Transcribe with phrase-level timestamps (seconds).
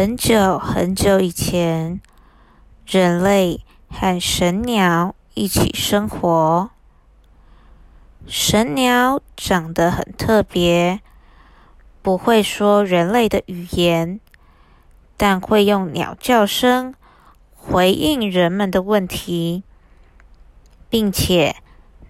[0.00, 2.00] 很久很久以前，
[2.86, 6.70] 人类和神鸟一起生活。
[8.24, 11.00] 神鸟长得很特别，
[12.00, 14.20] 不会说人类的语言，
[15.16, 16.94] 但会用鸟叫声
[17.52, 19.64] 回应人们的问题，
[20.88, 21.56] 并且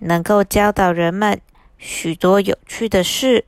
[0.01, 1.41] 能够教导人们
[1.79, 3.47] 许多有趣的事。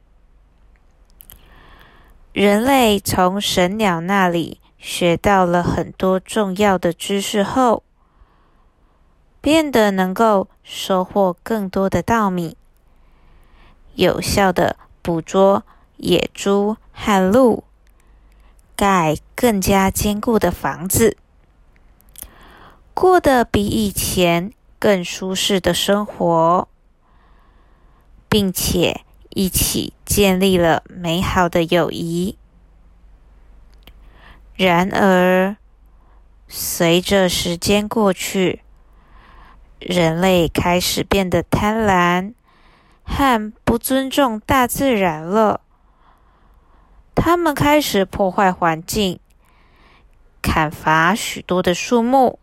[2.33, 7.83] 人类从神鸟那里学到了很多重要的知识后，
[9.41, 12.57] 变得能够收获更多的稻米，
[13.95, 15.65] 有效的捕捉
[15.97, 17.65] 野猪和鹿，
[18.77, 21.17] 盖更加坚固的房子，
[22.95, 26.69] 过得比以前更舒适的生活，
[28.29, 29.05] 并且。
[29.31, 32.37] 一起建立了美好的友谊。
[34.55, 35.57] 然而，
[36.49, 38.63] 随着时间过去，
[39.79, 42.35] 人类开始变得贪婪
[43.03, 45.63] 和不尊重大自然了。
[47.15, 49.21] 他们开始破坏环境，
[50.43, 52.39] 砍伐许多的树木，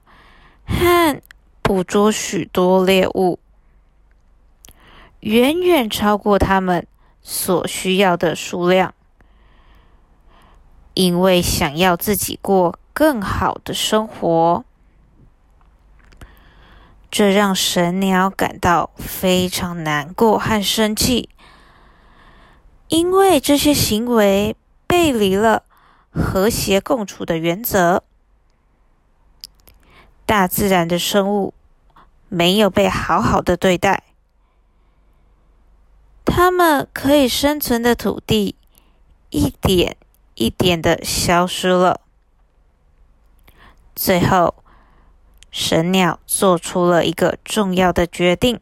[0.65, 1.21] 和
[1.61, 3.39] 捕捉许多猎物。
[5.27, 6.87] 远远超过他们
[7.21, 8.93] 所需要的数量，
[10.93, 14.63] 因为想要自己过更好的生活，
[17.11, 21.27] 这让神鸟感到非常难过和生气，
[22.87, 24.55] 因为这些行为
[24.87, 25.63] 背离了
[26.09, 28.01] 和谐共处的原则。
[30.25, 31.53] 大自然的生物
[32.29, 34.06] 没有被好好的对待。
[36.39, 38.53] 他们可以生存的土地，
[39.31, 39.97] 一点
[40.35, 42.01] 一点的消失了。
[43.95, 44.53] 最后，
[45.49, 48.59] 神鸟做出了一个重要的决定，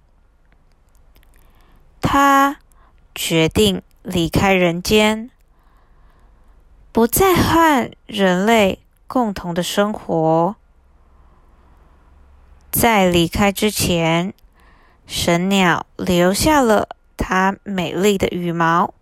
[1.99, 2.59] 他
[3.13, 5.29] 决定离开人间，
[6.93, 10.55] 不再和人类共同的生活。
[12.71, 14.33] 在离开之前，
[15.05, 16.87] 神鸟留下了。
[17.27, 18.93] 它美丽的羽毛，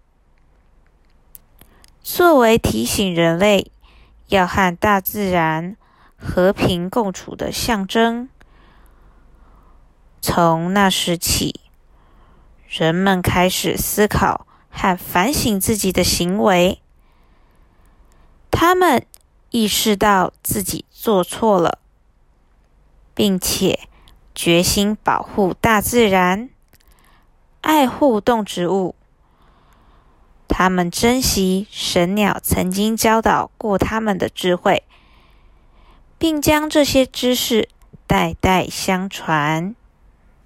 [2.02, 3.70] 作为提醒人类
[4.28, 5.76] 要和大自然
[6.16, 8.30] 和平共处的象征。
[10.22, 11.60] 从那时起，
[12.70, 16.82] 人们开始思考和反省自己的行为。
[18.50, 19.06] 他们
[19.50, 21.80] 意识到自己做错了，
[23.14, 23.90] 并且
[24.34, 26.50] 决心保护大自然。
[27.64, 28.94] 爱护动植物，
[30.50, 34.84] 他们珍惜神鸟曾经教导过他们的智慧，
[36.18, 37.70] 并将这些知识
[38.06, 39.76] 代代相传。